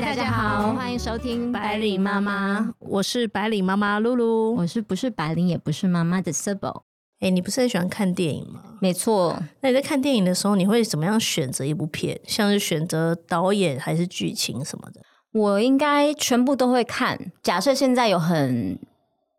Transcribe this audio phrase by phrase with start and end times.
[0.00, 6.82] 大家好，欢迎收听百里妈妈，我是百里妈妈露露，我是不是百灵也不是妈妈的 s i b l
[7.20, 8.62] 哎，你不是很喜欢看电影吗？
[8.80, 12.18] 没错，那你在看电影的时候，你会怎么样选择一部片？
[12.26, 15.02] 像是选择导演还是剧情什么的？
[15.32, 17.30] 我应该全部都会看。
[17.42, 18.78] 假设现在有很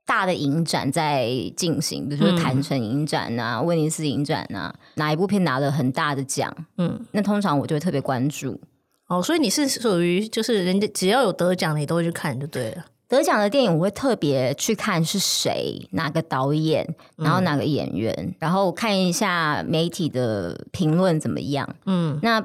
[0.06, 8.62] 大的影展在进行，比如说坦城影展啊、威尼斯影展啊，哪一部片拿了很大的奖，嗯，那通常我就会特别关注。
[9.12, 12.86] 哦，所以你是属于就是人家只要有得奖，你都会去看就对了。
[13.10, 21.68] 得奖的电影我会特别去看是谁，哪个导演，然后哪个演员，然后看一下媒体的评论怎么样。
[21.86, 22.42] 嗯，那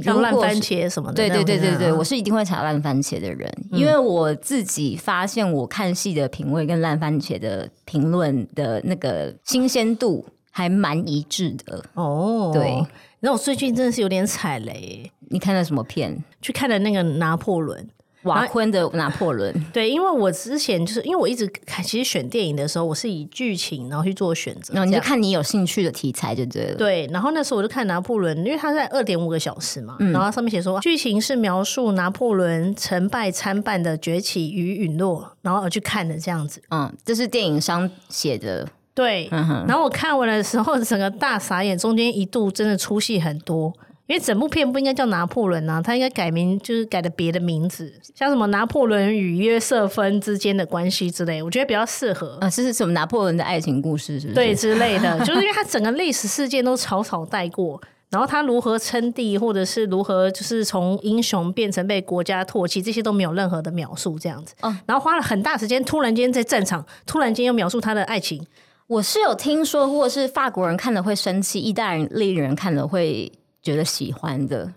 [0.00, 11.84] 像烂番茄什么的，对对对对对，我是一定会查烂番茄的人，因为我自己发现我看戏的品味跟烂番茄的评论的那个新鲜度还蛮一致的。
[11.94, 12.86] 哦，对，
[13.24, 15.10] 那我最近真的是有点踩雷。
[15.30, 16.22] 你看了什么片？
[16.42, 17.88] 去看了那个拿破仑。
[18.24, 26.74] 瓦昆的拿破仑， 对，因为我之前就是因为我一直看，其实选电影的时候，我是以剧情然后去做选择，然后你就看你有兴趣的题材就对了。
[26.74, 36.62] 对，然后那时候我就看拿破仑，因为他在二点五个小时嘛，然后上面写说剧情是描述拿破仑成败参半的崛起与陨落，然后我去看的这样子。
[36.70, 38.66] 嗯，这是电影商写的。
[38.94, 43.72] 对，然后我看完的时候，整个大傻眼，中间一度真的出戏很多。
[44.06, 52.50] 因为整部片不应该叫拿破仑啊，他应该改名，就是改的别的名字，像什么拿破仑与约瑟芬之间的关系之类，我觉得比较适合啊。
[52.50, 54.20] 这是什么拿破仑的爱情故事？
[54.20, 54.34] 是不是？
[54.34, 64.54] 对之类的， 就是因为他整个历史事件都草草带过，然后他如何称帝，或者是如何就是从英雄变成被国家唾弃，这些都没有任何的描述，这样子。
[64.60, 68.46] 哦，然后花了很大时间，突然间在战场，突然间又描述他的爱情。
[68.86, 73.32] 我是有听说，过是法国人看了会生气，意大利人看了会。
[73.64, 74.70] 觉得喜欢的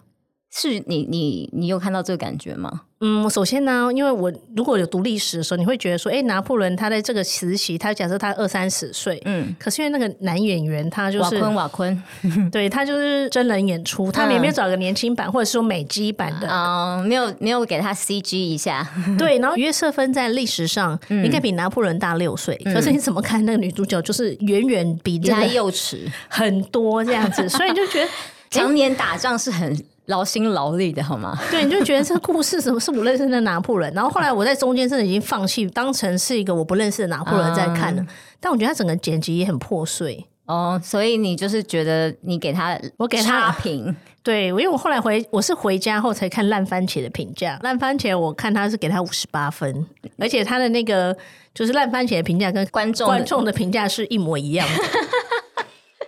[0.59, 2.81] 是你，你你有看到这个感觉吗？
[2.99, 12.03] 嗯，首先呢，因为我如果有读历史的时候，你会觉得说，哎，拿破仑他在这个时期，他假设他二三十岁，嗯，可是因为那个男演员他就是瓦昆，瓦昆，
[12.51, 28.09] 对他就是真人演出，他也没有找个年轻版或者说美肌版的哦，没有没有给他 CG 一下，对，然后约瑟芬在历史上应该比拿破仑大六岁，可是你怎么看那个女主角就是远远比他幼齿很多这样子，所以你就觉得。
[28.49, 31.37] 常年打仗是很劳心劳力的，好吗？
[31.49, 38.05] 对，你就觉得这个故事什么是我认识的拿破仑，然后后来我在中间真的已经放弃，当成是一个我不认识的拿破仑在看了。
[38.39, 49.85] 但我觉得他整个剪辑也很破碎哦，所以你就是觉得你给他，我给他评，对，因为我后来回我是回家后才看烂番茄的评价，烂番茄我看他是给他五十八分，
[50.17, 51.15] 而且他的那个
[51.53, 54.83] 就是烂番茄的评价跟观众观众的评价是一模一样的。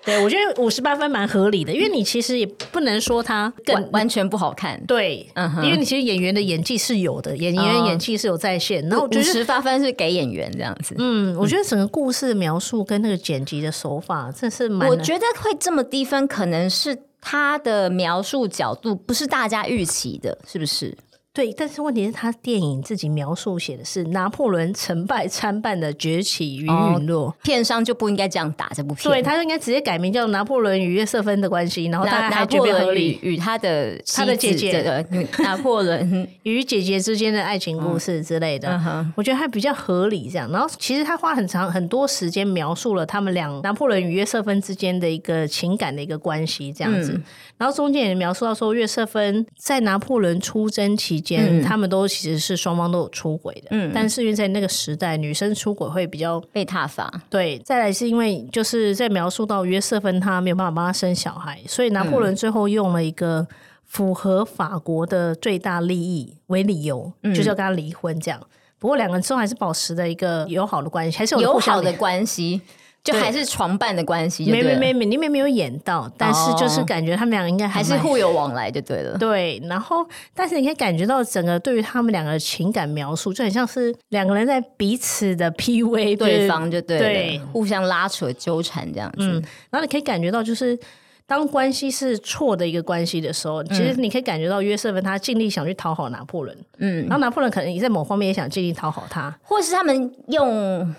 [0.06, 4.82] 对，我觉得五十八分蛮合理的，因为你其实也不能说他更完全不好看。
[4.86, 8.82] 对，嗯，因为你其实演员的演技是有的，演员演技是有在线。
[8.90, 10.96] 然后五十八分是给演员这样子。
[10.98, 14.88] 嗯，我觉得整个故事的描述跟那个剪辑的手法，这是蛮……
[14.88, 20.98] 我觉得会这么低分，可能是他的描述角度不是大家预期的，是不是？
[21.40, 35.06] 对，但是问题是，他电影自己描述写的是拿破仑成败 参半的崛起与陨落，片商就不应该这样打这部片，对，他就应该直接改名叫拿破仑与约瑟芬的关系，然后大家还觉得合理，与他的 他的姐姐 的
[35.38, 38.78] 拿破仑与姐姐之间的爱情故事之类的，
[39.16, 40.30] 我觉得还比较合理。
[40.30, 47.18] 这样，然后其实他花很长很多时间描述了他们两拿破仑与约瑟芬之间的一个情感的一个关系，这样子，
[47.60, 51.20] 然后中间也描述到说约瑟芬在拿破仑出征期。
[51.20, 57.12] 间他们都其实是双方都有出轨的，嗯，但是因为在那个时代，女生出轨会比较被挞伐。
[57.30, 63.46] 对，再来是因为就是在描述到约瑟芬她没有办法帮他生小孩，所以拿破仑最后用了一个
[63.86, 68.42] 符合法国的最大利益为理由，就是要跟他离婚这样。
[68.80, 72.62] 不过两个人之后还是保持了一个友好的关系，还是有友好的关系。
[73.02, 79.18] 就还是床伴的关系，没没没没，里面没有演到，但是就是感觉他们俩应该还是互有往来就对了。
[79.20, 89.42] 对，然后但是你可以感觉到整个对于他们两个的情感描述，就很像是两个人在彼此的 P V 对方，就对对，互相拉扯纠缠这样子。
[89.70, 90.78] 然后你可以感觉到，就是
[91.26, 100.94] 当关系是错的一个关系的时候，其实你可以感觉到约瑟芬他尽力想去讨好拿破仑，嗯，然后拿破仑可能也在某方面也想尽力讨好他，或是他们用。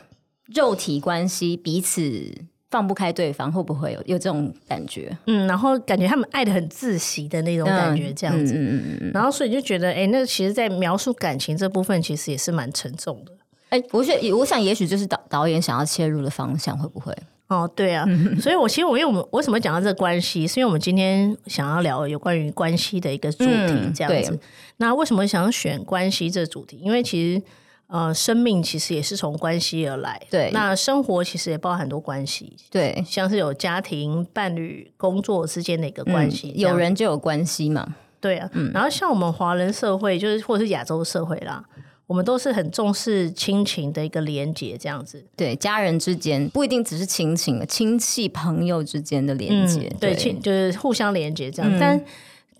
[0.54, 2.32] 肉体关系彼此
[2.70, 5.16] 放不开对方，会不会有有这种感觉？
[5.26, 8.54] 嗯，然后感觉他们爱的很窒息的那种感觉，这样子。
[8.54, 13.32] 嗯嗯嗯然后所以就觉得，哎，那其实，在描述感情这部分，其实也是蛮沉重的。
[13.70, 17.16] 哎，我觉我想，也许就是导导演想要切入的方向，会不会？
[17.48, 18.06] 哦，对啊，
[18.40, 24.38] 所以我其实我因为我们为什么讲到这个关系，是因为我们今天想要聊有关于关系的一个主题，这样子。
[24.76, 26.78] 那为什么想选关系这主题？
[26.80, 27.42] 因为其实
[27.90, 30.20] 呃，生命其实也是从关系而来。
[30.30, 32.56] 对，那生活其实也包含很多关系。
[32.70, 37.96] 对，像是有家庭、伴侣、工作之间的一个关系，有人就有关系嘛。
[38.20, 41.64] 对啊，然后像我们华人社会，就是或者是亚洲社会啦。
[42.06, 45.24] 我们都是很重视亲情的一个连接，这样子。
[45.36, 51.78] 对，家人之间不一定只是亲情，亲戚朋友之间的连接，对，亲就是互相连接这样。
[51.78, 52.04] 但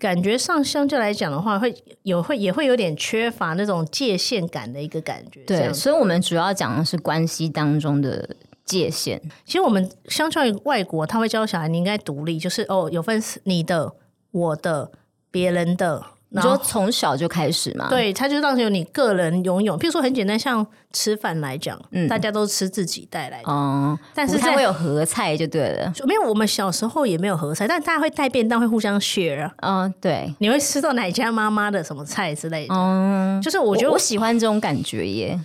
[0.01, 1.71] 感觉上相较来讲的话，会
[2.01, 5.41] 有会也会有点缺乏那种界限感的一个感觉。
[5.45, 9.21] 对，所以我们主要讲的是关系当中的界限。
[9.45, 13.93] 其实我们相较于外国，他会教小孩你应该独立，就是哦，有份你的、
[14.31, 14.91] 我的、
[15.29, 16.03] 别人的。
[16.33, 17.89] 你说从小就开始嘛？
[17.89, 19.77] 对，他就让有你个人拥有。
[19.77, 25.91] 譬如说很简单，像吃饭来讲，嗯，大家都吃自己带来的，哦，但是会有合菜就对了。
[26.07, 29.51] 没有，我们小时候也没有合菜，但大家会带便当，会互相 share。
[29.57, 32.73] 嗯，对，你会吃到哪家妈妈的什么菜之类的。
[32.73, 35.37] 嗯，就是我觉得我喜欢这种感觉耶，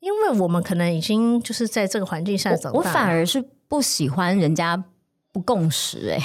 [0.00, 4.82] 因为我们可能已经就是在这个环境下长大，我反而是不喜欢人家。
[5.32, 6.18] 不共识哎，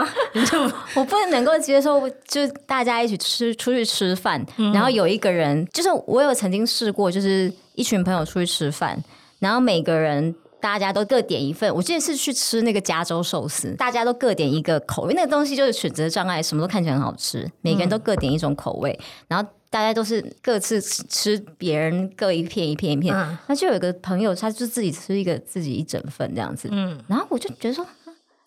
[0.96, 4.42] 我不能够接受，就大家一起吃出去吃饭，
[4.72, 8.98] 然后有一个人，就是我有曾经试过，就是一群朋友出去吃饭，
[9.40, 18.98] 然后每个人大家都各点一份，我记得是去吃那个加州寿司，大家都各点一个口味，那个东西就是选择障碍，什么都看起来很好吃，每个人都各点一种口味，
[19.28, 23.14] 然后大家都是各自吃别人各一片一片一片，
[23.46, 27.86] 那就有个朋友，他就自己吃一个自己一整份这样子，嗯，然后我就觉得说。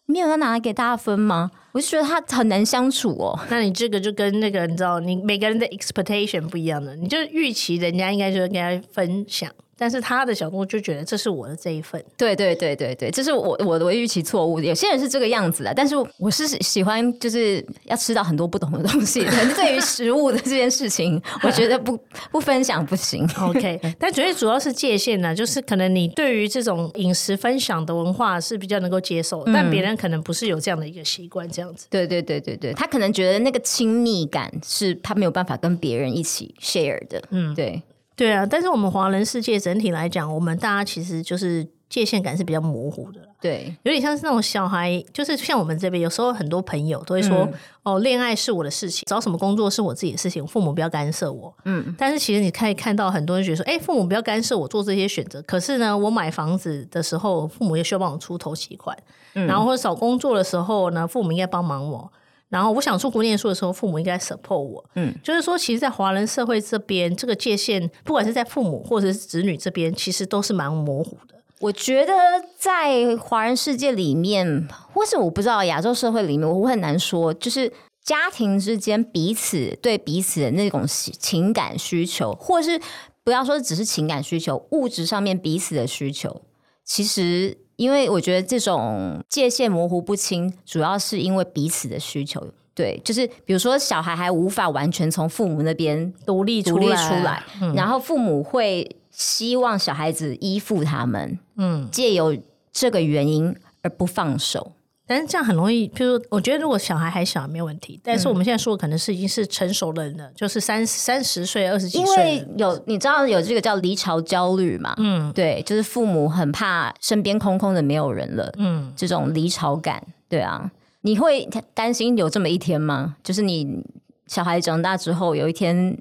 [0.06, 1.52] 没有要拿来给大家分吗？
[1.72, 3.40] 我就觉得他很难相处哦。
[3.50, 9.50] 那你这个就跟那个你知道，你每个人的 expectation 不一样的，你就预期人家应该就会跟他分享。
[9.78, 14.60] 但是他的角度就觉得这是我的这一份，对对对对对，这是我我的预期错误。
[14.60, 19.26] 有些人是这个样子的，但是我是喜欢就是要吃到很多不同的东西。
[19.26, 21.98] 但是对于食物的这件事情，我觉得不
[22.32, 23.28] 不分享不行。
[23.40, 31.88] OK， 但主要主要是界限呢，就是可能你对于这种饮食分享的文化是比较能够接受，但别人可能不是有这样的一个习惯，这样子。
[31.90, 37.22] 对对对对对，他可能觉得那个亲密感是他没有办法跟别人一起 share 的。
[37.32, 37.82] 嗯，对。
[38.16, 43.20] 对啊，但是我们华人世界整体来讲，我们大家其实就是界限感是比较模糊的。
[43.42, 47.50] 对，有点像是那种小孩，就是像我们这边，有时候很多朋友都会说
[47.84, 58.96] ：“哦，恋爱是我的事情，找什么工作是我自己的事情，父母不要干涉我。”嗯，但是其实你可以看到很多人觉得说：“哎，父母不要干涉我做这些选择。”可是呢，我买房子的时候，父母也需要帮我出头期款；
[59.34, 62.12] 然后或者找工作的时候呢，父母应该帮忙我。
[62.54, 64.86] 然后我想出国念书的时候，父母应该 support 我。
[64.94, 71.34] 嗯，就是说，其实，在华人社会这边，这个界限，不管是在父母或者是子女这边，其实都是蛮模糊的。
[71.62, 72.14] 我觉得
[72.56, 77.74] 在华人世界里面，或是我不知道亚洲社会里面，我很难说，就是
[78.04, 82.80] 家庭之间彼此对彼此的那种情感需求，或是
[83.24, 86.44] 不要说只是情感需求，物质上面彼此的需求，
[86.86, 87.63] 其实。
[87.76, 92.46] 因为我觉得这种界限模糊不清，主要是因为彼此的需求。
[92.76, 97.44] 对，就是比如说小孩还无法完全从父母那边独立独立出来，
[97.76, 102.36] 然后父母会希望小孩子依附他们，嗯，借由
[102.72, 104.72] 这个原因而不放手。
[105.06, 112.06] 但是这样很容易，譬如我觉得如果小孩还小没有问题，但是我们现在说的可能是已经是成熟的人了，就是三三十岁、二十几岁。
[112.06, 114.94] 因为有你知道有这个叫离巢焦虑嘛？
[114.98, 123.18] 嗯，对，就是父母很怕身边空空的没有人了，嗯，这种离巢感，对啊，你会担心有这么一天吗？
[123.22, 123.84] 就是你
[124.28, 125.98] 小孩长大之后，有一天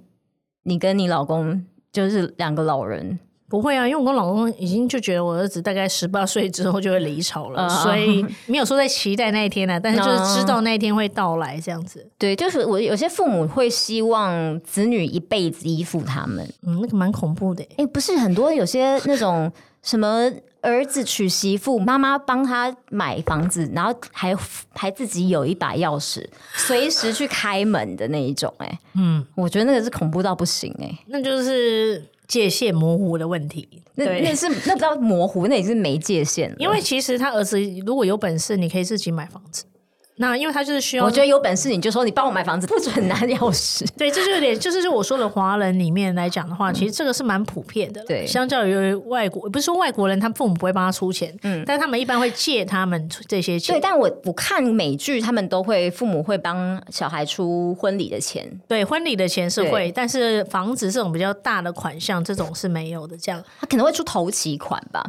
[0.62, 3.18] 你跟你老公就是两个老人。
[3.52, 12.10] 不会啊，因为我跟老公已经就觉得我儿子大概十八岁之后就会离巢了，所以没有说在期待那一天呢，但是就是知道那一天会到来这样子。
[12.16, 17.62] 对，就是我有些父母会希望子女一辈子依附他们，嗯，那个蛮恐怖的。
[17.76, 20.32] 哎，不是很多有些那种什么
[20.62, 24.34] 儿子娶媳妇，妈妈帮他买房子，然后还
[24.72, 28.50] 还自己有一把钥匙，随时去开门的那一种。
[28.56, 30.74] 哎，嗯，我觉得那个是恐怖到不行。
[30.80, 32.02] 哎，那就是。
[32.26, 36.54] 界限模糊的问题，那那是那不叫模糊，那也是没界限。
[36.58, 39.64] 因为其实他儿子如果有本事，你可以自己买房子。
[40.16, 43.86] 那因为他就是需要，我觉得有本事你就说你帮我买房子，不准拿钥匙。
[43.96, 48.04] 对，这就有点，就是我说的华人里面来讲的话，其实这个是蛮普遍的。
[48.04, 53.74] 对，相较于外国，不是说外国人他父母不会帮他出钱，嗯，但他们一般会借他们这些钱。
[53.74, 58.60] 对，但我我看美剧，他们都会父母会帮小孩出婚礼的钱。
[58.68, 63.16] 对，婚礼的钱是会，但是房子这种比较大的款项，这种是没有的。
[63.16, 65.04] 这样，他可能会出头期款吧。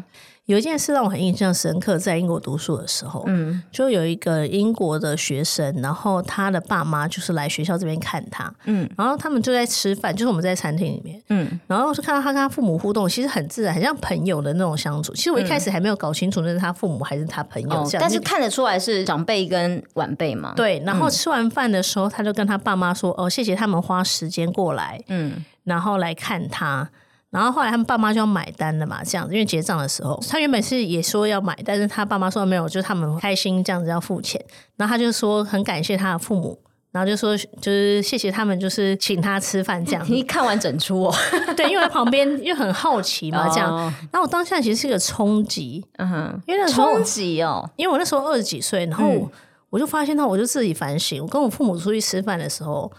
[0.46, 15.14] 有一件事让我很印象深刻，在英国读书的时候，嗯，就有一个英国的学生，然后他的爸妈就是来学校这边看他，嗯，然后他们就在吃饭，就是我们在餐厅里面，嗯，然后就看到他跟他父母互动，其实很自然，很像朋友的那种相处。
[15.14, 20.52] 其实我一开始还没有搞清楚那是他父母还是他朋友，这样，但是看得出来是长辈跟晚辈嘛。
[20.58, 26.90] 对，然后吃完饭的时候，他就跟他爸妈说：“哦，谢谢他们花时间过来，嗯，然后来看他。”
[27.34, 34.40] 然后后来他们爸妈就要买单了嘛，这样子，因为结账的时候，他原本是也说要买，但是他爸妈说没有，就是他们开心这样子要付钱。
[34.78, 36.56] 然后他就说很感谢他的父母，
[36.92, 40.06] 然后就说就是谢谢他们，就是请他吃饭这样。
[40.08, 41.16] 你看完整出哦，
[41.58, 43.76] 对，因为旁边 又很好奇嘛，这样。
[44.12, 49.28] 然后我当下其实是一个冲击，嗯哼，因为那时候冲击哦，因为我那时候二十几岁，然后
[49.72, 52.92] 我就发现到，我就自己反省，我跟我父母出去吃饭的时候，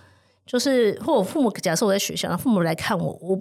[0.44, 3.38] 就是或我父母假设我在学校，父母来看我，我。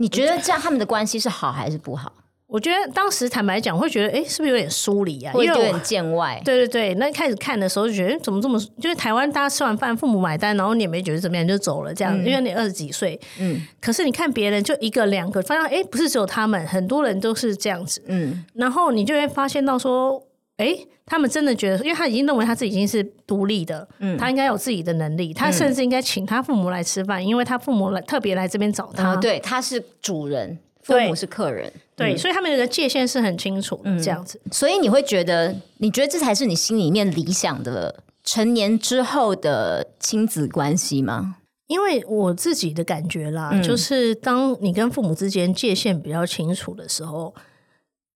[0.00, 2.10] 你觉得这样他们的关系是好还是不好？
[2.46, 5.32] 我觉得当时坦白讲，会觉得哎，是不是有点疏离啊？
[5.32, 6.40] 会有点见外。
[6.42, 13.20] 对对对，那开始看的时候就觉得怎么这么，就是台湾大家吃完饭父母买单，然后你也没觉得怎么样就走了这样，因为你二十几岁。
[13.38, 13.60] 嗯。
[13.78, 18.02] 可是你看别人就一个两个，发现哎，不是只有他们，很多人都是这样子。
[18.06, 18.44] 嗯。
[18.54, 20.20] 然后你就会发现到说。
[20.60, 20.76] 哎，
[21.06, 34.38] 他们真的觉得，因为他已经认为他自己已经是独立的，嗯，他应该有自己的能力，他甚至应该请他父母来吃饭，因为他父母来特别来这边找他，对，他是主人，父母是客人，对，所以他们的界限是很清楚，这样子。
[34.52, 41.36] 所以你会觉得，你觉得这才是你心里面理想的成年之后的亲子关系吗？
[41.68, 47.34] 因为我自己的感觉啦，就是当你跟父母之间界限比较清楚的时候，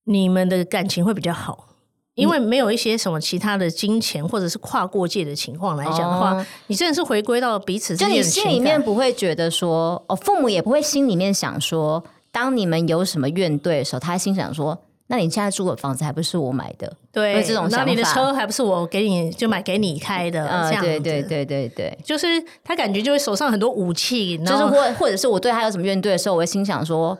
[0.04, 1.68] 你们的感情会比较好。
[2.14, 7.96] 因为没有一些什么其他的金钱或者是跨过界的情况来讲的话，你真的是回归到彼此。
[7.96, 14.78] 就你心里面不会觉得说，哦，父母也不会心里面想说，当你们有什么怨怼的时候，他心想说，
[15.08, 16.96] 那你现在住的房子还不是我买的？
[17.12, 17.84] 对，这种想法。
[17.84, 20.46] 你的车还不是我给你就买给你开的？
[20.68, 22.26] 这样对对对对对，就是
[22.62, 27.18] 他感觉就是手上很多武器，就是或或者是我对他有什么怨怼的时候，我会心想说，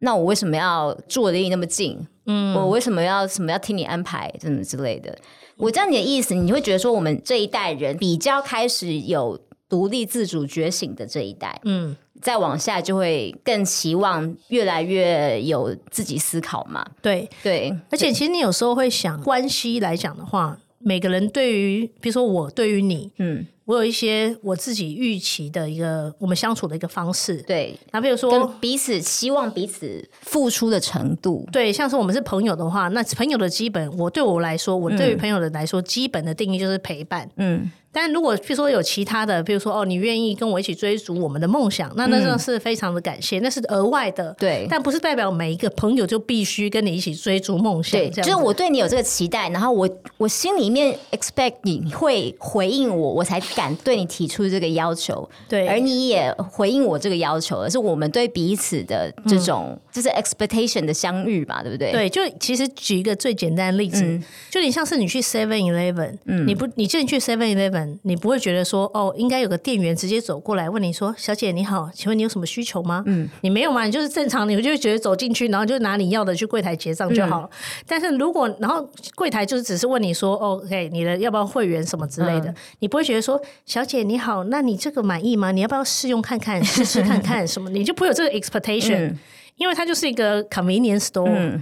[0.00, 2.04] 那我为什么要住的离你那么近？
[2.26, 5.16] 嗯，我为什么要什么要听你安排，什么之类的？
[5.56, 16.84] 我知道你的意思，你会觉得说我们这一代人比较开始有独立自主觉醒的这一代，嗯，再往下就会更期望越来越有自己思考嘛？
[17.00, 23.46] 对对，而且其实你有时候会想，关系来讲的话，每个人对于，比如说我对于你，嗯。
[23.64, 27.78] 我有一些我自己预期的一个我们相处的一个方式，对。
[27.92, 31.72] 那比如说彼此希望彼此付出的程度，对。
[31.72, 37.70] 像是我们是朋友的话，那朋友的基本，我对我来说，我对于朋友的来说，基本的定义就是陪伴，嗯。
[37.94, 44.66] 但如果譬如说有其他的，比如说哦，你愿意跟我一起追逐我们的梦想，那那真的是非常的感谢，那是额外的，对。
[44.68, 48.10] 但不是代表每一个朋友就必须跟你一起追逐梦想，对。
[48.10, 55.68] 就是我对你有这个期待，然后我我心里面 expect 你会回应我，我才敢对你提出这个要求，对。
[55.68, 61.92] 而你也回应我这个要求，而是我们对彼此的这种就是 expectation 的相遇吧，对不对？
[61.92, 64.20] 对，就其实举一个最简单的例子，
[64.50, 67.83] 就你像是你去 Seven Eleven，嗯，你不你进去 Seven Eleven。
[68.02, 73.84] 你不会觉得说哦，应该有个店员直接走过来问你说：“小姐你好，请问你有什么需求吗？”嗯，你没有嘛？
[73.84, 77.50] 你就是正常，你就会觉得走进去，然后就拿你要的去柜台结账就好了。
[77.86, 85.52] 但是如果然后柜台就是只是问你说：“OK，你的要不要会员什么之类的？”你不会觉得说：“小姐你好，那你这个满意吗？
[85.52, 89.14] 你要不要试用看看，试试看看什么？”你就不会有这个 expectation，
[89.56, 91.60] 因为它就是一个 convenience store。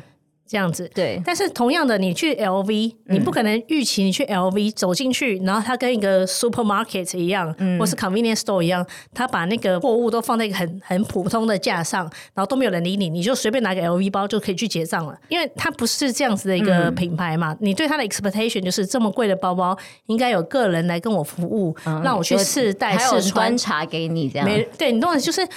[0.53, 1.19] 这样子，对。
[1.25, 12.03] 但是同样的，你去 LV，你不可能预期你去 LV 走进去，然后它跟一个 supermarket 一样，或是 convenience store 一样，它把那个货物都放在一个很很普通的架上，
[12.35, 15.19] 然后都没有人理你，你就随便拿个 LV 包就可以去结账了。
[15.31, 19.75] 因为它不是这样子的一个品牌嘛，你对它的 expectation 就是这么贵的包包
[20.09, 24.47] 应该有个人来跟我服务，让我去试戴试穿，观察给你这样。
[24.47, 25.49] 没对，你懂的就是。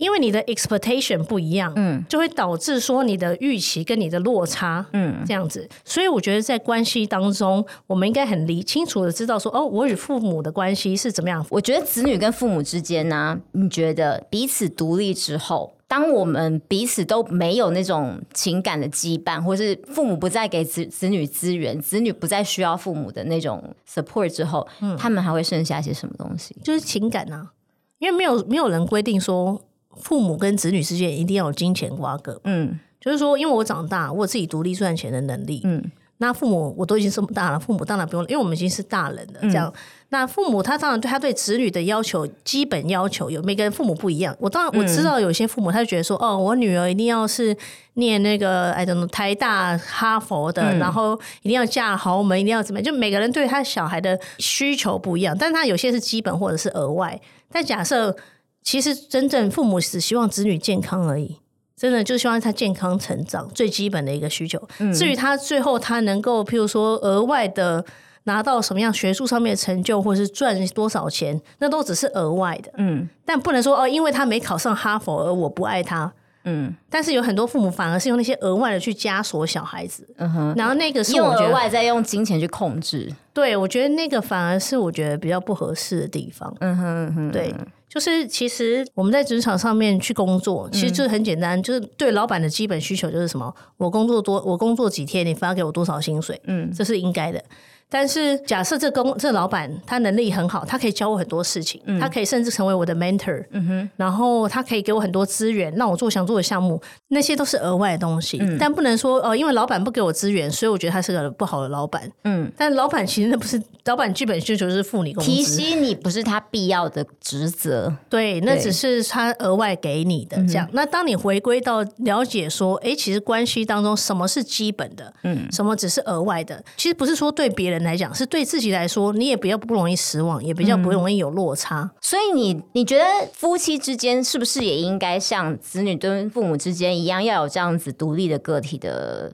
[0.00, 5.68] 因为你的 expectation 不一样，嗯，就会导致说你的预期跟你的落差，嗯，这样子。
[5.84, 11.44] 所以我觉得在关系当中，我们应该很理清楚的知道说，哦，我与父母的关系是怎么样。
[11.50, 26.56] 我觉得子女跟父母之间呢，你觉得彼此独立之后，当我们彼此都没有那种情感的羁绊，或是父母不再给子子女资源，子女不再需要父母的那种 support 之后，嗯，他们还会剩下些什么东西？
[26.64, 27.50] 就是情感啊，
[27.98, 29.60] 因为没有没有人规定说。
[30.02, 35.82] 父母跟子女之间一定要有金钱瓜葛，嗯，就是说，因为我长大，我自己独立赚钱的能力，嗯，
[36.18, 39.40] 那父母我都已经这么大了，父母当然不用，因为我们已经是大人了。
[39.42, 39.72] 这样，
[40.10, 44.36] 那父母他当然对他对子女的要求，基本要求有每个人父母不一样。
[44.38, 47.56] 我当然我知道有些父母他就觉得说，哦，我女儿一定要是
[47.94, 52.84] 念那个哎，怎么台大、哈佛的，然后一定要嫁豪门，一定要怎么样？
[52.84, 57.18] 就每个人对他小孩的需求不一样，但他有些是基本或者是额外。
[57.52, 58.14] 但假设
[58.62, 61.38] 其实真正父母只希望子女健康而已。
[61.76, 64.60] 真的就希望他健康成长，最基本的一个需求。
[64.92, 67.82] 至于他最后他能够，譬如说额外的
[68.24, 72.70] 拿到什么样学术上面的成就，或者是赚多少钱，那都只是额外的。
[72.76, 76.12] 嗯，但不能说哦，因为他没考上哈佛而我不爱他。
[76.44, 80.06] 嗯，但是有很多父母反而是用那些额外的去枷锁小孩子。
[80.18, 83.10] 嗯哼，然后那个是用额外再用金钱去控制。
[83.32, 86.54] 对，我觉得那个反而是我觉得比较不合适的地方。
[86.60, 87.54] 嗯哼，对。
[87.90, 93.52] 就是其实我们在职场上面去工作，其实就是很简单，就是对老板的基本需求就是什么？
[93.78, 96.40] 我工作多，我工作几天，你发给我多少薪水？
[96.44, 97.42] 嗯，这是应该的。
[97.90, 108.40] 但是假设这公这老板他能力很好，他可以教我很多事情，他可以甚至成为我的 mentor，嗯哼，然后他可以给我很多资源，让我做想做的项目，那些都是额外的东西。
[108.60, 112.08] 但不能说哦，因为老板不给我资源，所以我觉得他是个不好的老板。
[112.22, 117.92] 嗯，但老板其实那不是老板基本需求是付你工资，提息你不是他必要的职责。
[118.08, 120.68] 对，那只是他额外给你的这样。
[120.72, 127.79] 那当你回归到了解说，哎，其实关系当中什么是基本的，嗯，什么只是额外的，其实不是说对别人。
[127.82, 131.90] 来讲是对自己来说，你也比较不容易失望，也比较不容易有落差。
[132.00, 139.32] 所以你你觉得夫妻之间是不是也应该像子女跟父母之间一样，要有这样子独立的个体的？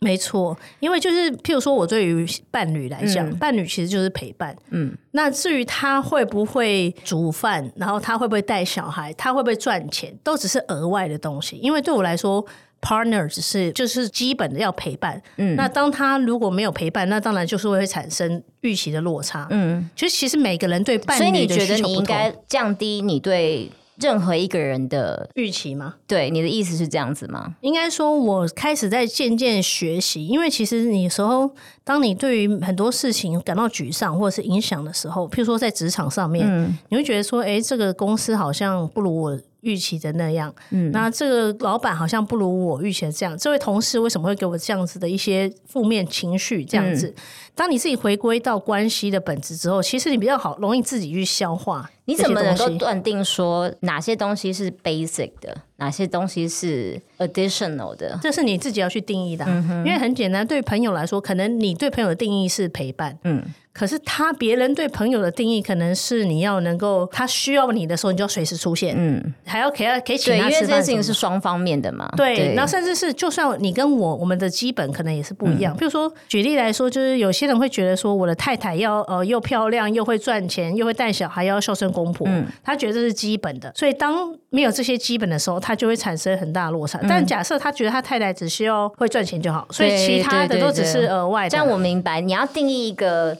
[0.00, 4.54] 没错，因为就是譬如说我对于伴侣来讲，伴侣其实就是陪伴。
[4.70, 11.56] 嗯，那至于他会不会煮饭，然后他会不会带小孩，他会不会赚钱，都只是额外的东西。
[11.56, 12.44] 因为对我来说。
[12.84, 25.94] Partner 只是就是基本的要陪伴，嗯，那当他如果没有陪伴，那当然就是会产生预期的落差，嗯，就其实每个人对伴侣，所以你觉得你应该降低你对任何一个人的预期吗？
[26.06, 27.54] 对，你的意思是这样子吗？
[27.62, 31.50] 应该说，我开始在渐渐学习，因为其实你时候，
[31.84, 39.40] 当你对于很多事情感到沮丧或者是影响的时候，譬如说在职场上面，你会觉得说，哎，这个公司好像不如我。
[39.64, 43.36] 预期的那样，嗯，那这个老板好像不如我预期的这样。
[43.36, 46.64] 这位同事为什么会给我这样子的一些负面情绪？
[46.64, 47.12] 这样子，
[47.54, 51.90] 当你自己回归到关系的本质之后，其实你比较好，容易自己去消化。
[52.06, 58.18] 你怎么能够断定说哪些东西是 basic 的，哪些东西是 additional 的？
[58.22, 59.44] 这是你自己要去定义的。
[59.84, 63.42] 因为很简单，对朋友来说，可能你对朋友的定义是陪伴，嗯。
[63.74, 70.52] 可是他别人对朋友的定义可能是你要能够他需要你的时候你就要随时出现，嗯，还要给他可以请他吃饭。
[70.52, 72.08] 因为这件事情是双方面的嘛。
[72.16, 75.76] 对，然后甚至是就算你跟我我们的基本可能也是不一样。
[75.76, 83.72] 比如说举例来说，就是有些人会觉得说我的太太要呃又漂亮又会赚钱又会带小孩要孝顺公婆，嗯，他觉得这是基本的。
[83.74, 87.00] 所以当没有这些基本的时候，他就会产生很大落差。
[87.08, 91.48] 但假设他觉得他太太只需要会赚钱就好，所以其他的都只是额外。
[91.48, 93.36] 这样我明白，你要定义一个。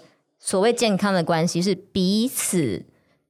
[0.47, 2.85] 所谓健康的关系是彼此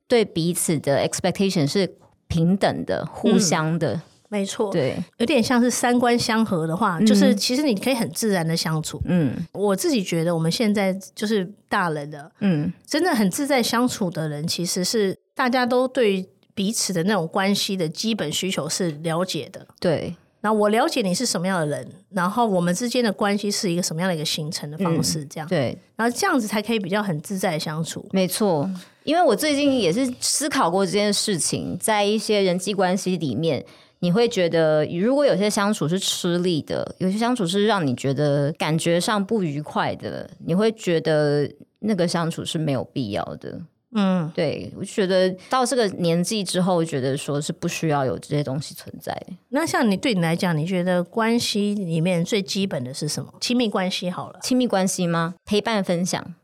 [0.08, 1.88] 对彼此的 expectation 是
[2.26, 4.72] 平等的、互相的，没错。
[4.72, 9.00] 对，有点像是三观相合的话，就是其实你可以很自然的相处。
[9.04, 19.66] 嗯，我自己觉得我们现在就是大人的，嗯，真的很自在相处的人，其实是大家都对彼此的那种关系的基本需求是了解的。
[19.80, 20.14] 对。
[20.40, 28.06] 那我了解你是什么样的人，然后我们之间的关系是一个什么样的一个形成的方式，这样对，然后这样子才可以比较很自在相处。
[28.12, 28.70] 没错，
[29.04, 33.64] 因为我最近也是思考过这件事情，在一些人际关系里面，
[34.00, 43.58] 你会觉得如果有些相处是吃力的，有些相处是让你觉得感觉上不愉快的，你会觉得那个相处是没有必要的。
[43.94, 49.16] 嗯，对，我觉得到这个年纪之后，觉得说是不需要有这些东西存在。
[49.50, 53.32] 那像你对你来讲，你觉得关系里面最基本的是什么？
[53.40, 55.34] 亲密关系好了，亲密关系吗？
[55.44, 56.34] 陪伴分享？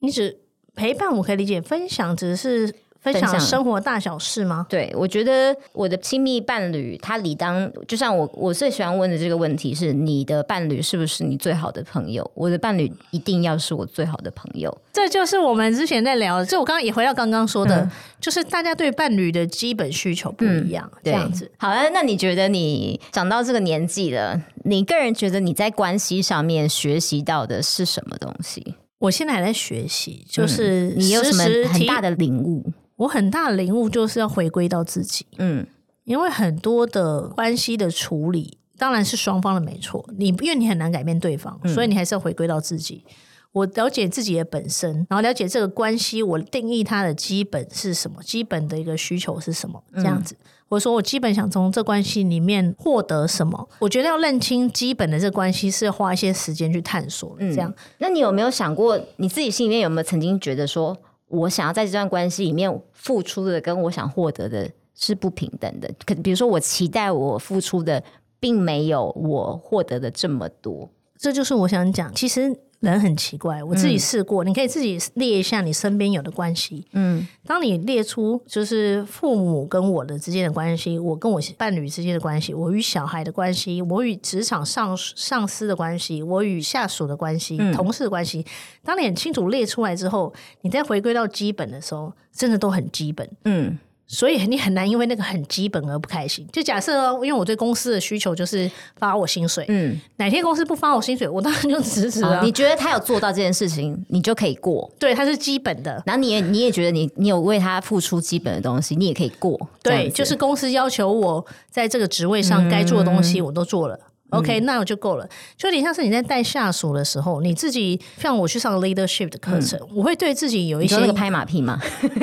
[0.00, 0.38] 你只
[0.74, 2.74] 陪伴，我可以理解，分享只是。
[3.12, 4.66] 分享生活大小事吗？
[4.68, 12.28] 对，我觉得我的亲密伴侣，他理当就像我，我最喜欢问的这个问题是：你的伴侣是不是你最好的朋友？
[12.34, 14.74] 我的伴侣一定要是我最好的朋友。
[14.92, 17.88] 这就是我们之前在聊，就我刚刚也回到刚刚说的，
[18.18, 21.50] 就是大家对伴侣的基本需求不一样，这样子。
[21.58, 28.76] 好了，那你觉得你长到这个年纪了，你个人觉得你在关系上面学习到的是什么东西？
[29.00, 32.64] 我现在还在学习，就是你有什么很大的领悟？
[32.96, 35.66] 我很大的领悟就是要回归到自己，嗯，
[36.04, 40.04] 因为很多的关系的处理当然是双方的没错。
[40.16, 43.04] 你因为你很难改变对方，所以你还是要回归到自己。
[43.52, 50.36] 我了解自己的本身，然后了解这个关系，我定义它的基本是什么，基本的一个需求是什么，这样子。
[50.68, 53.68] 或者说我基本想从这关系里面获得什么？
[53.78, 57.36] 我觉得要认清基本的这关系是花一些时间去探索。
[57.38, 60.96] 这样，那你有没有想过，你自己心里面有没有曾经觉得说，
[61.34, 65.90] 我想要在这段关系里面付出的，跟我想获得的是不平等的？
[66.06, 68.02] 可比如说，我期待我付出的，
[68.38, 70.88] 并没有我获得的这么多。
[71.16, 72.56] 这就是我想讲，其实。
[72.90, 76.86] 人很奇怪，我自己试过，你可以自己列一下你身边有的关系。
[76.92, 88.44] 嗯，当你列出就是父母跟我的之间的关系，我跟我伴侣之间的关系，我与小孩的关系，我与职场上上司的关系，我与下属的关系，同事的关系，
[88.82, 93.28] 当你很清楚列出来之后，你再回归到基本的时候，真的都很基本。
[93.44, 93.78] 嗯。
[94.06, 96.46] 所以你很难因为那个很基本而不开心。
[96.52, 102.42] 就假设，因为我对公司的需求就是发我薪水，嗯，哪天公司不发我薪水，我当然就辞职了。
[102.42, 104.90] 你觉得他有做到这件事情，你就可以过。
[104.98, 106.02] 对，他是基本的。
[106.06, 109.58] 然后你也你也觉得你你有为他付出基本的东西，你也可以过。
[109.82, 113.98] 对，就是公司要求我在这个职位上该做的东西，我都做了。
[114.30, 115.28] OK，那我就够了。
[115.56, 121.80] 就有点像是你在带下属的时候，你自己像我去上 leadership 的课程，我会对自己有一些那个拍马屁吗？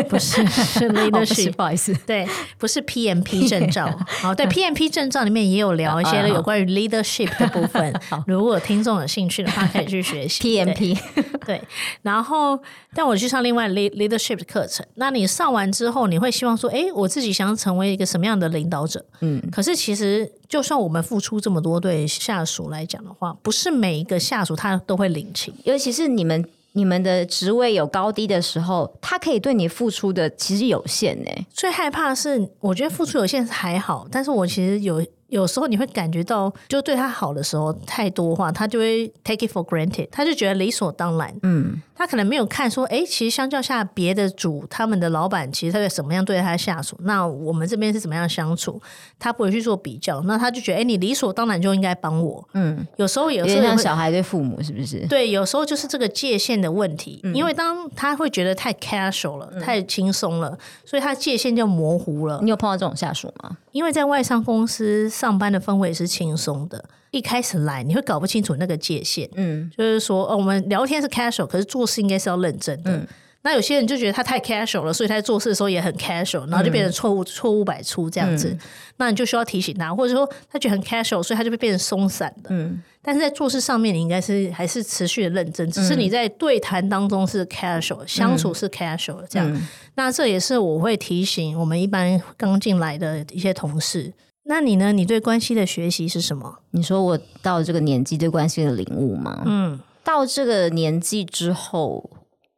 [0.10, 3.88] 不是，是 leadership，不好意思，对，不是 PMP 证照。
[4.08, 7.94] 好，对 PMP 证照里面也有聊一些有关于 leadership 的部分。
[8.28, 10.98] 如果听众有兴趣的话，可以去学习 PMP。
[11.46, 11.62] 对，
[12.02, 12.60] 然后
[12.94, 14.86] 但我去上另外 leadership 的课程。
[14.96, 19.06] 那你上完之后，你会希望说，哎，我自己想成为一个什么样的领导者？
[19.22, 22.06] 嗯，可是其实就算我们付出这么多，对。
[22.06, 31.32] 下属来讲的话，不是每一个下属他都会领情，尤其是你们你们的职位有高低的时候，他可以对你付出的其实有限呢。
[31.54, 35.02] 最害怕是，我觉得付出有限还好，但是我其实有。
[35.32, 41.34] 有时候你会感觉到，就对他好的时候太多话，他就会 take it for granted，他就觉得理所当然。
[41.41, 48.82] 嗯，他可能没有看说，哎，其实相较下，别的主他们的老板其实他会怎么样对他下属，那我们这边是怎么样相处，
[49.17, 52.46] 他不会去做比较，那他就觉得，哎，你理所当然就应该帮我。
[52.54, 55.08] 嗯，有时候有时候像小孩对父母是不是？
[55.08, 62.41] 对，有时候就是这个界限的问题，因为当他会觉得太 casual 了，太轻松了，所以他界限就模糊了。
[62.44, 63.56] 你有碰到这种下属吗？
[63.71, 73.07] 因为在外商公司上班的氛围是轻松的，一开始来你会搞不清楚那个界限，嗯，就是说，哦，我们聊天是 casual，可是做事应该是要认真的。
[73.43, 78.56] 那有些人就觉得他太 casual 了，所以他在做事的时候也很 casual，然后就变成错误错误百出这样子。
[78.97, 82.51] 那你就需要提醒他，或者说他觉得很 casual，所以他就会变成松散的。
[82.51, 89.67] 嗯，但是在做事上面，你应该是还是持续的认真，只是你在对谈当中是 casual，相处是 casual 这样。
[89.95, 94.13] 那这也是我会提醒我们一般刚进来的一些同事。
[94.43, 94.91] 那你呢？
[94.91, 96.60] 你对关系的学习是什么？
[96.71, 99.41] 你说我到这个年纪对关系的领悟吗？
[99.47, 102.08] 嗯，到这个年纪之后。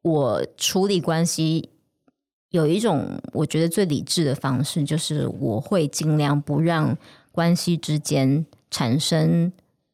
[0.03, 1.69] 我处理关系
[2.49, 6.95] 有一种我觉得最理智的方式，就是我会尽量不让
[7.31, 9.51] 关系之间产生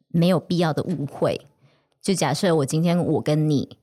[0.09, 1.39] 没有必要的误会。
[2.01, 3.77] 就假设我今天我跟你，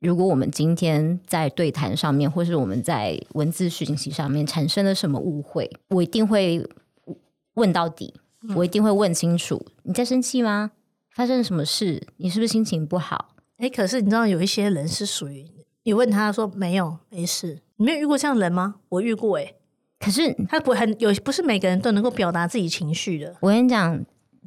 [0.00, 6.66] 如果我们今天在对谈上面，或是我们在文字讯息上面产生了什么误会，我一定会
[7.54, 8.14] 问到底，
[8.54, 9.66] 我一定会问清楚。
[9.82, 10.72] 你在生气吗？
[11.14, 12.06] 发生什么事？
[12.16, 13.34] 你是不是心情不好？
[13.58, 15.55] 哎，可是你知道有一些人是属于。
[15.86, 18.74] 你问他说没有没事，你没有遇过这样的人吗？
[18.88, 19.54] 我遇过哎，
[20.00, 23.32] 可是他不很有，不是每个人都能够表达自己情绪的。
[23.38, 23.94] 我跟你讲，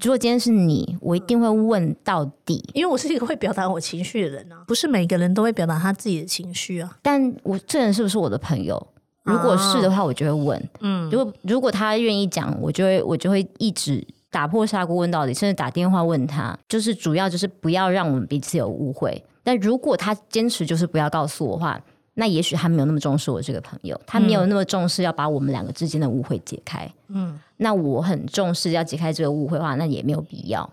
[0.02, 4.66] 如果今天是你，我一定会问到底，因为我是一个会表达我情绪的人啊。
[4.68, 6.98] 不是每个人都会表达他自己的情绪啊。
[7.02, 8.88] 但我这人是不是我的朋友？
[9.24, 10.70] 如果是的话，我就会问。
[10.82, 19.24] 嗯，如果如果他愿意讲，我就会我就会一直打破砂锅问到底，甚至打电话问他，就是主要就是不要让我们彼此有误会。
[19.50, 21.84] 但如果他坚持就是不要告诉我的话，
[22.14, 26.88] 那也许他没有那么重视我这个朋友，他没有那么重视要把我们两个之间的误会解开。
[27.08, 30.72] 嗯，那我很重视要解开这个误会的话，那也没有必要。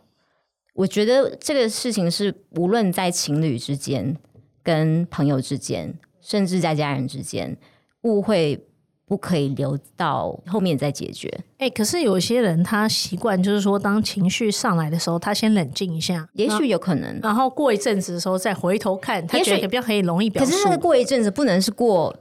[0.74, 4.14] 我觉得这个事情是无论在情侣之间、
[4.62, 7.56] 跟朋友之间，甚至在家人之间，
[8.02, 8.65] 误会。
[9.06, 11.32] 不可以留到后面再解决。
[11.58, 22.14] 哎，可是有些人他习惯就是说，当情绪上来的时候，他先冷静一下，也许有可能，然后过一阵子的时候再回头看，他觉得比较可以容易表可是那个过一阵子不能是过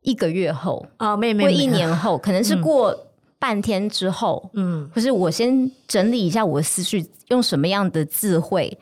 [0.00, 2.96] 一个月后啊，没没过一年后， 可能是过
[3.38, 4.50] 半天之后。
[4.54, 8.78] 嗯，可是我先整理一下我的思绪，用什么样的智慧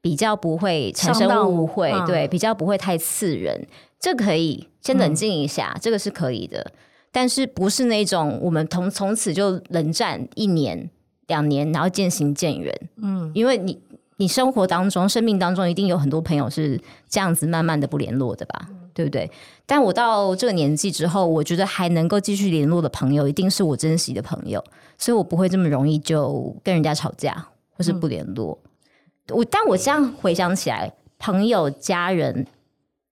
[0.00, 3.66] 比较不会产生误会，对，比较不会太刺人，
[3.98, 6.70] 这可以先冷静一下，这个是可以的。
[7.12, 10.90] 但是不是那种我们从从此就冷战一年，
[11.28, 12.74] 两年，然后渐行渐远。
[12.96, 13.78] 嗯，因为你
[14.16, 19.30] 你生活当中、生命当中一定有很多朋友是这样子慢慢的不联络的吧，对不对？
[19.66, 24.64] 但我到这个年纪之后，我觉得还能够继续联络的朋友，一定是我珍惜的朋友，
[24.96, 27.46] 所以我不会这么容易就跟人家吵架
[27.76, 28.58] 或是不联络。
[29.28, 32.46] 我但我这样回想起来，朋友、家人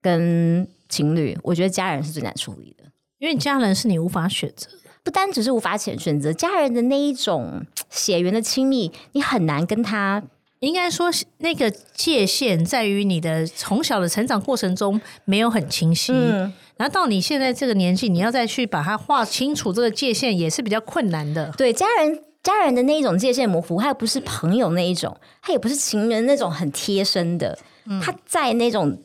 [0.03, 2.85] 跟情侣，我觉得家人是最难处理的，
[3.21, 10.23] 因为家人是你无法选择的，不单只是无法选选择，家人的那一种血缘的亲密，你很难跟他。
[10.61, 16.13] 应该说，那个界限在于你的从小的成长过程中没有很清晰，
[16.77, 21.53] 然后到你现在这个年纪，你要再去把它画清楚这个界限，也是比较困难的。
[21.57, 27.59] 对，家人家人的那一种界限模糊，他又不是朋友那一种，他也不是情人那种很贴身的，
[28.03, 28.99] 他在那种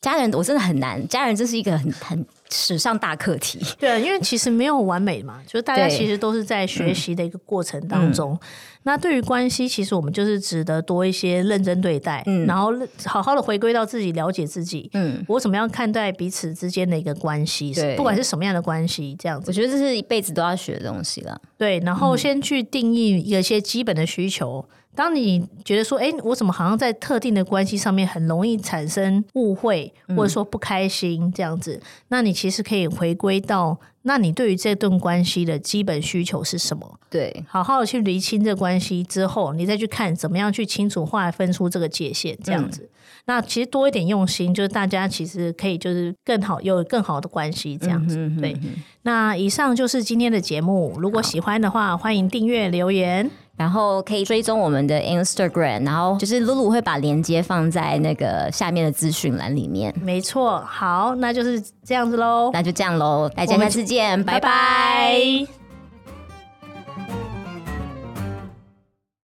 [0.00, 1.06] 家人，我真的很难。
[1.08, 2.26] 家人这是一个很很。
[2.50, 8.38] 史上大课题，对，因为其实没有完美嘛，就是大家其实都是在学习的一个过程当中。
[8.82, 12.72] 那对于关系，其实我们就是值得多一些认真对待，嗯，然后
[13.04, 21.40] 好好的回归到自己，了解自己，嗯，我怎么样看待彼此之间的一个关系，对，不管是什么样的关系，这样子，我觉得这是一辈子都要学的东西了。
[21.58, 24.64] 对，然后先去定义一些基本的需求。
[24.92, 36.98] 当你觉得说，哎，我怎么好像在特定的关系上面很容易产生误会，或者说不开心这样子，那你其实可以回归到，那你对于这段关系的基本需求是什么？
[37.10, 42.88] 对，好好的去厘清这关系之后，你再去看怎么样去清楚划分出这个界限，这样子。
[43.26, 48.16] 那其实多一点用心，就是大家其实可以就是更好有更好的关系这样子。
[48.40, 48.56] 对，
[49.02, 53.30] 那以上就是今天的节目，如果喜欢的话，欢迎订阅留言。
[53.60, 59.94] 然后可以追踪我们的 Instagram，然后就是露露会把链接放在那个下面的资讯栏里面。
[60.02, 65.59] 没错，好，那就是这样子喽，那就这样喽，大家下次见，拜拜。